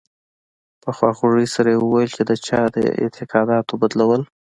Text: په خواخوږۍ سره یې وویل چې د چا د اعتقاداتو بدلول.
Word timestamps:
په 0.81 0.89
خواخوږۍ 0.97 1.47
سره 1.55 1.69
یې 1.73 1.77
وویل 1.79 2.09
چې 2.15 2.23
د 2.29 2.31
چا 2.45 2.61
د 2.75 2.77
اعتقاداتو 3.01 3.73
بدلول. 3.81 4.21